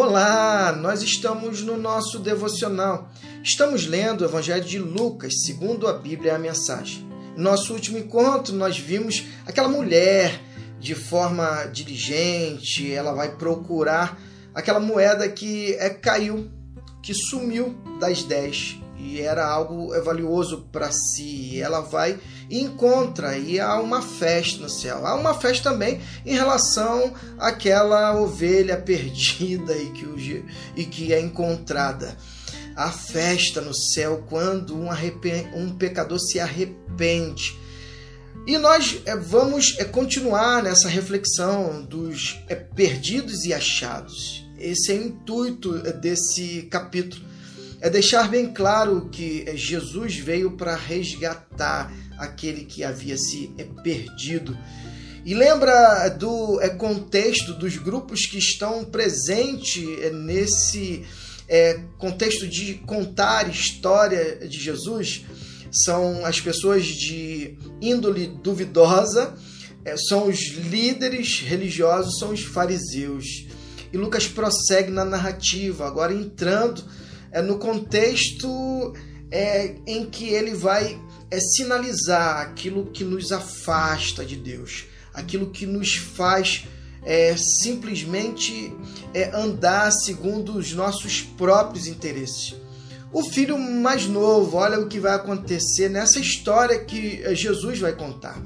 Olá, 0.00 0.78
nós 0.80 1.02
estamos 1.02 1.62
no 1.62 1.76
nosso 1.76 2.20
devocional. 2.20 3.10
Estamos 3.42 3.84
lendo 3.84 4.20
o 4.20 4.24
Evangelho 4.26 4.64
de 4.64 4.78
Lucas, 4.78 5.42
segundo 5.44 5.88
a 5.88 5.92
Bíblia 5.92 6.30
é 6.30 6.34
a 6.36 6.38
mensagem. 6.38 7.04
No 7.36 7.42
nosso 7.42 7.72
último 7.72 7.98
encontro, 7.98 8.54
nós 8.54 8.78
vimos 8.78 9.24
aquela 9.44 9.68
mulher 9.68 10.40
de 10.78 10.94
forma 10.94 11.64
diligente, 11.72 12.92
ela 12.92 13.12
vai 13.12 13.34
procurar 13.34 14.16
aquela 14.54 14.78
moeda 14.78 15.28
que 15.28 15.74
é, 15.74 15.90
caiu, 15.90 16.48
que 17.02 17.12
sumiu 17.12 17.76
das 17.98 18.22
dez 18.22 18.78
e 18.98 19.20
era 19.20 19.46
algo 19.46 19.88
valioso 20.02 20.66
para 20.72 20.90
si. 20.90 21.60
Ela 21.60 21.80
vai 21.80 22.18
e 22.50 22.60
encontra 22.60 23.38
e 23.38 23.60
há 23.60 23.78
uma 23.80 24.02
festa 24.02 24.62
no 24.62 24.68
céu. 24.68 25.06
Há 25.06 25.14
uma 25.14 25.34
festa 25.34 25.70
também 25.70 26.00
em 26.26 26.34
relação 26.34 27.14
àquela 27.38 28.20
ovelha 28.20 28.76
perdida 28.76 29.76
e 29.76 29.90
que, 29.90 30.04
o, 30.04 30.18
e 30.76 30.84
que 30.84 31.12
é 31.12 31.20
encontrada. 31.20 32.16
Há 32.74 32.90
festa 32.90 33.60
no 33.60 33.74
céu 33.74 34.24
quando 34.28 34.76
um, 34.76 34.88
um 35.54 35.70
pecador 35.76 36.18
se 36.18 36.40
arrepende. 36.40 37.56
E 38.46 38.56
nós 38.56 39.02
é, 39.04 39.14
vamos 39.16 39.76
é, 39.78 39.84
continuar 39.84 40.62
nessa 40.62 40.88
reflexão 40.88 41.82
dos 41.82 42.40
é, 42.48 42.54
perdidos 42.54 43.44
e 43.44 43.52
achados. 43.52 44.46
Esse 44.58 44.92
é 44.92 44.94
o 44.94 45.06
intuito 45.06 45.72
desse 46.00 46.62
capítulo 46.62 47.28
é 47.80 47.88
deixar 47.88 48.28
bem 48.28 48.52
claro 48.52 49.08
que 49.10 49.44
Jesus 49.56 50.16
veio 50.16 50.52
para 50.52 50.74
resgatar 50.74 51.92
aquele 52.18 52.64
que 52.64 52.82
havia 52.82 53.16
se 53.16 53.54
perdido. 53.82 54.56
E 55.24 55.34
lembra 55.34 56.08
do 56.08 56.60
é, 56.60 56.70
contexto 56.70 57.52
dos 57.54 57.76
grupos 57.76 58.26
que 58.26 58.38
estão 58.38 58.84
presentes 58.84 59.84
é, 60.00 60.10
nesse 60.10 61.04
é, 61.48 61.80
contexto 61.98 62.48
de 62.48 62.74
contar 62.74 63.48
história 63.48 64.36
de 64.48 64.58
Jesus? 64.58 65.24
São 65.70 66.24
as 66.24 66.40
pessoas 66.40 66.84
de 66.84 67.58
índole 67.80 68.26
duvidosa, 68.42 69.34
é, 69.84 69.96
são 69.96 70.28
os 70.28 70.38
líderes 70.48 71.40
religiosos, 71.42 72.18
são 72.18 72.30
os 72.30 72.42
fariseus. 72.42 73.46
E 73.92 73.96
Lucas 73.96 74.26
prossegue 74.26 74.90
na 74.90 75.04
narrativa, 75.04 75.86
agora 75.86 76.12
entrando 76.12 76.82
é, 77.32 77.42
no 77.42 77.58
contexto 77.58 78.94
é, 79.30 79.74
em 79.86 80.06
que 80.06 80.28
ele 80.28 80.54
vai 80.54 81.00
é, 81.30 81.40
sinalizar 81.40 82.40
aquilo 82.40 82.86
que 82.86 83.04
nos 83.04 83.32
afasta 83.32 84.24
de 84.24 84.36
Deus, 84.36 84.86
aquilo 85.12 85.50
que 85.50 85.66
nos 85.66 85.96
faz 85.96 86.66
é, 87.04 87.36
simplesmente 87.36 88.72
é, 89.14 89.30
andar 89.34 89.90
segundo 89.90 90.56
os 90.56 90.72
nossos 90.72 91.22
próprios 91.22 91.86
interesses. 91.86 92.54
O 93.12 93.22
filho 93.22 93.58
mais 93.58 94.06
novo, 94.06 94.58
olha 94.58 94.78
o 94.78 94.86
que 94.86 95.00
vai 95.00 95.14
acontecer 95.14 95.88
nessa 95.88 96.20
história 96.20 96.78
que 96.78 97.22
é, 97.22 97.34
Jesus 97.34 97.78
vai 97.78 97.94
contar. 97.94 98.40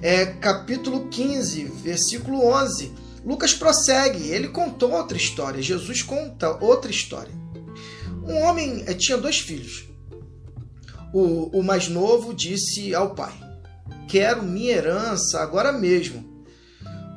É, 0.00 0.26
capítulo 0.26 1.08
15, 1.08 1.64
versículo 1.82 2.46
11. 2.46 2.92
Lucas 3.24 3.52
prossegue, 3.52 4.28
ele 4.28 4.48
contou 4.48 4.92
outra 4.92 5.16
história, 5.16 5.60
Jesus 5.60 6.02
conta 6.02 6.56
outra 6.64 6.90
história. 6.90 7.32
Um 8.28 8.42
homem 8.42 8.84
eh, 8.86 8.92
tinha 8.92 9.16
dois 9.16 9.38
filhos. 9.38 9.88
O, 11.14 11.58
o 11.58 11.62
mais 11.62 11.88
novo 11.88 12.34
disse 12.34 12.94
ao 12.94 13.14
pai: 13.14 13.32
Quero 14.06 14.42
minha 14.42 14.72
herança 14.72 15.40
agora 15.40 15.72
mesmo. 15.72 16.28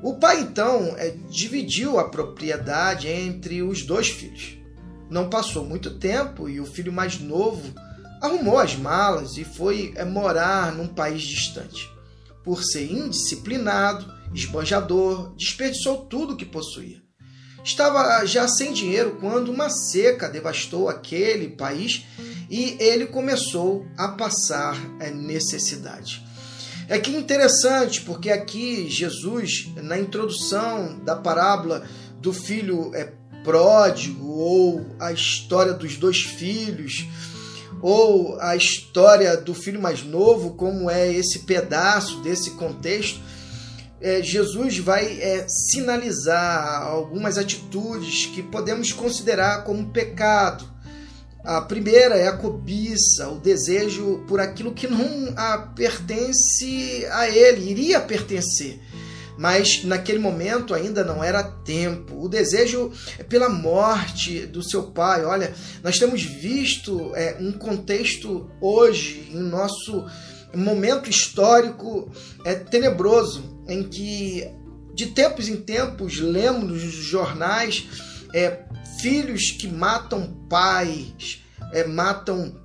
O 0.02 0.16
pai 0.16 0.40
então 0.42 0.96
é, 0.98 1.14
dividiu 1.30 2.00
a 2.00 2.10
propriedade 2.10 3.08
entre 3.08 3.62
os 3.62 3.84
dois 3.84 4.08
filhos. 4.08 4.58
Não 5.10 5.30
passou 5.30 5.66
muito 5.66 6.00
tempo 6.00 6.48
e 6.48 6.62
o 6.62 6.66
filho 6.66 6.94
mais 6.94 7.20
novo 7.20 7.62
arrumou 8.22 8.58
as 8.58 8.76
malas 8.76 9.38
e 9.38 9.44
foi 9.44 9.92
é, 9.96 10.06
morar 10.06 10.74
num 10.74 10.88
país 10.88 11.22
distante. 11.22 11.90
Por 12.44 12.64
ser 12.64 12.90
indisciplinado, 12.90 14.12
esbanjador, 14.34 15.36
desperdiçou 15.36 16.06
tudo 16.06 16.38
que 16.38 16.46
possuía. 16.46 17.02
Estava 17.64 18.26
já 18.26 18.48
sem 18.48 18.74
dinheiro 18.74 19.18
quando 19.20 19.50
uma 19.52 19.70
seca 19.70 20.28
devastou 20.28 20.90
aquele 20.90 21.50
país 21.50 22.06
e 22.50 22.76
ele 22.80 23.06
começou 23.06 23.86
a 23.98 24.10
passar 24.10 24.78
é, 25.00 25.12
necessidade. 25.12 26.26
É 26.90 27.00
que 27.00 27.12
interessante, 27.12 28.02
porque 28.02 28.30
aqui 28.30 28.90
Jesus, 28.90 29.70
na 29.78 29.98
introdução 29.98 31.00
da 31.06 31.16
parábola 31.16 31.86
do 32.20 32.34
filho 32.34 32.92
é, 32.94 33.14
pródigo, 33.44 34.28
ou 34.28 34.86
a 35.00 35.12
história 35.12 35.74
dos 35.74 35.96
dois 35.96 36.22
filhos, 36.22 37.06
ou 37.82 38.40
a 38.42 38.56
história 38.56 39.38
do 39.38 39.54
filho 39.54 39.82
mais 39.82 40.04
novo, 40.04 40.56
como 40.56 40.90
é 40.90 41.12
esse 41.12 41.40
pedaço 41.40 42.20
desse 42.22 42.52
contexto, 42.52 43.20
é, 44.02 44.22
Jesus 44.24 44.80
vai 44.80 45.22
é, 45.22 45.46
sinalizar 45.48 46.82
algumas 46.82 47.38
atitudes 47.38 48.26
que 48.26 48.42
podemos 48.42 48.92
considerar 48.92 49.64
como 49.64 49.92
pecado. 49.92 50.66
A 51.44 51.62
primeira 51.62 52.16
é 52.16 52.28
a 52.28 52.38
cobiça, 52.38 53.30
o 53.30 53.40
desejo 53.40 54.24
por 54.28 54.40
aquilo 54.40 54.74
que 54.74 54.88
não 54.88 55.34
a 55.36 55.58
pertence 55.58 57.06
a 57.12 57.30
ele, 57.30 57.70
iria 57.70 58.00
pertencer. 58.00 58.80
Mas 59.38 59.84
naquele 59.84 60.20
momento 60.20 60.74
ainda 60.74 61.04
não 61.04 61.24
era 61.24 61.42
tempo. 61.44 62.24
O 62.24 62.30
desejo 62.30 62.92
é 63.18 63.24
pela 63.24 63.50
morte 63.50 64.46
do 64.46 64.62
seu 64.62 64.84
pai. 64.84 65.26
Olha, 65.26 65.54
nós 65.84 65.98
temos 65.98 66.22
visto 66.22 67.12
é, 67.16 67.38
um 67.40 67.52
contexto 67.52 68.52
hoje, 68.62 69.32
em 69.32 69.40
nosso 69.40 70.06
momento 70.54 71.10
histórico 71.10 72.12
é, 72.46 72.54
tenebroso 72.54 73.61
em 73.72 73.84
que 73.84 74.48
de 74.94 75.08
tempos 75.08 75.48
em 75.48 75.58
tempos 75.58 76.20
lemos 76.20 76.84
nos 76.84 76.94
jornais 76.94 77.88
é, 78.34 78.60
filhos 79.00 79.52
que 79.52 79.68
matam 79.68 80.34
pais, 80.50 81.44
é, 81.74 81.86
matam 81.86 82.56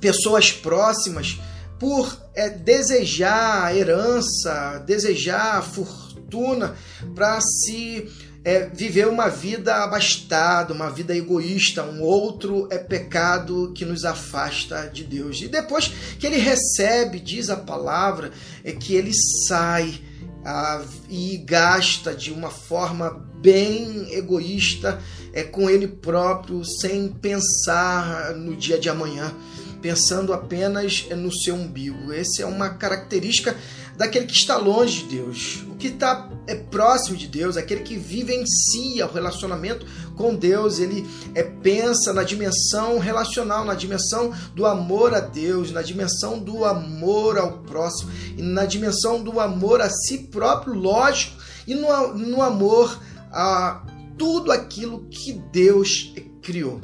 pessoas 0.00 0.52
próximas 0.52 1.38
por 1.78 2.20
é, 2.34 2.48
desejar 2.48 3.74
herança, 3.74 4.82
desejar 4.86 5.62
fortuna 5.62 6.74
para 7.14 7.40
se 7.40 8.10
é, 8.44 8.68
viver 8.68 9.08
uma 9.08 9.28
vida 9.28 9.82
abastada, 9.82 10.72
uma 10.72 10.88
vida 10.88 11.16
egoísta, 11.16 11.82
um 11.82 12.00
outro 12.00 12.68
é 12.70 12.78
pecado 12.78 13.72
que 13.74 13.84
nos 13.84 14.04
afasta 14.04 14.88
de 14.88 15.02
Deus. 15.02 15.42
E 15.42 15.48
depois 15.48 15.88
que 16.18 16.26
ele 16.26 16.38
recebe, 16.38 17.18
diz 17.18 17.50
a 17.50 17.56
palavra, 17.56 18.30
é 18.62 18.72
que 18.72 18.94
ele 18.94 19.12
sai 19.48 20.00
ah, 20.46 20.80
e 21.08 21.36
gasta 21.38 22.14
de 22.14 22.32
uma 22.32 22.50
forma 22.50 23.10
bem 23.40 24.12
egoísta 24.12 25.00
é, 25.32 25.42
com 25.42 25.68
ele 25.68 25.88
próprio, 25.88 26.64
sem 26.64 27.08
pensar 27.08 28.32
no 28.34 28.54
dia 28.54 28.78
de 28.78 28.88
amanhã, 28.88 29.34
pensando 29.80 30.32
apenas 30.32 31.06
no 31.10 31.32
seu 31.32 31.54
umbigo. 31.54 32.12
Essa 32.12 32.42
é 32.42 32.46
uma 32.46 32.70
característica 32.70 33.56
daquele 33.96 34.26
que 34.26 34.34
está 34.34 34.56
longe 34.56 35.02
de 35.02 35.16
Deus. 35.16 35.64
O 35.68 35.76
que 35.76 35.88
está 35.88 36.28
é 36.46 36.54
próximo 36.54 37.16
de 37.16 37.26
Deus, 37.26 37.56
aquele 37.56 37.82
que 37.82 37.96
vivencia 37.96 39.06
o 39.06 39.12
relacionamento 39.12 39.86
com 40.14 40.34
Deus, 40.34 40.78
ele 40.78 41.06
é, 41.34 41.42
pensa 41.42 42.12
na 42.12 42.22
dimensão 42.22 42.98
relacional, 42.98 43.64
na 43.64 43.74
dimensão 43.74 44.32
do 44.54 44.66
amor 44.66 45.14
a 45.14 45.20
Deus, 45.20 45.72
na 45.72 45.82
dimensão 45.82 46.38
do 46.38 46.64
amor 46.64 47.38
ao 47.38 47.58
próximo 47.58 48.10
e 48.36 48.42
na 48.42 48.64
dimensão 48.64 49.22
do 49.22 49.40
amor 49.40 49.80
a 49.80 49.90
si 49.90 50.18
próprio, 50.18 50.74
lógico, 50.74 51.36
e 51.66 51.74
no, 51.74 52.14
no 52.14 52.42
amor 52.42 52.98
a 53.32 53.84
tudo 54.16 54.52
aquilo 54.52 55.06
que 55.10 55.32
Deus 55.32 56.12
criou. 56.42 56.80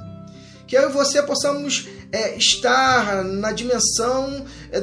Que 0.67 0.77
eu 0.77 0.89
e 0.89 0.93
você 0.93 1.23
possamos 1.23 1.89
é, 2.13 2.37
estar 2.37 3.25
na 3.25 3.51
dimensão 3.51 4.45
é, 4.71 4.81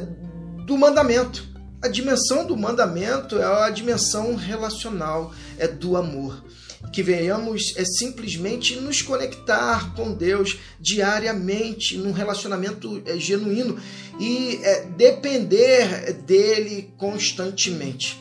do 0.65 0.77
mandamento 0.77 1.49
a 1.81 1.87
dimensão 1.87 2.45
do 2.45 2.57
mandamento 2.57 3.37
é 3.39 3.45
a 3.45 3.69
dimensão 3.69 4.35
relacional, 4.35 5.33
é 5.57 5.67
do 5.67 5.95
amor. 5.95 6.43
Que 6.91 7.01
venhamos 7.01 7.73
é 7.77 7.85
simplesmente 7.85 8.75
nos 8.75 9.01
conectar 9.01 9.93
com 9.95 10.13
Deus 10.13 10.59
diariamente, 10.79 11.97
num 11.97 12.11
relacionamento 12.11 13.01
é, 13.05 13.17
genuíno 13.17 13.79
e 14.19 14.59
é, 14.61 14.85
depender 14.97 16.13
dele 16.25 16.93
constantemente. 16.97 18.19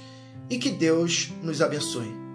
E 0.49 0.57
que 0.59 0.71
Deus 0.71 1.31
nos 1.43 1.61
abençoe. 1.61 2.28